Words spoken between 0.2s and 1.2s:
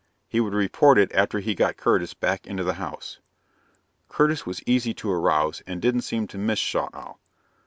He would report it